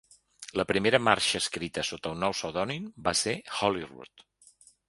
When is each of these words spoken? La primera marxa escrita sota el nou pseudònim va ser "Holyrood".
La 0.59 0.63
primera 0.71 0.99
marxa 1.07 1.41
escrita 1.43 1.85
sota 1.91 2.13
el 2.13 2.17
nou 2.23 2.35
pseudònim 2.39 2.91
va 3.09 3.17
ser 3.23 3.37
"Holyrood". 3.59 4.27